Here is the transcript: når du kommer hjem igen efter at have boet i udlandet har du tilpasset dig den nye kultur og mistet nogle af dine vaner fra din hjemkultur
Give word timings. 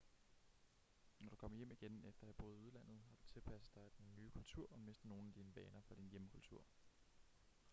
når 1.19 1.29
du 1.29 1.35
kommer 1.35 1.57
hjem 1.57 1.71
igen 1.71 1.95
efter 2.05 2.23
at 2.23 2.27
have 2.27 2.33
boet 2.33 2.55
i 2.57 2.61
udlandet 2.61 3.01
har 3.07 3.13
du 3.15 3.23
tilpasset 3.25 3.75
dig 3.75 3.89
den 3.97 4.15
nye 4.17 4.29
kultur 4.29 4.71
og 4.71 4.79
mistet 4.79 5.05
nogle 5.09 5.27
af 5.27 5.33
dine 5.33 5.55
vaner 5.55 5.81
fra 5.81 5.95
din 5.95 6.09
hjemkultur 6.11 6.63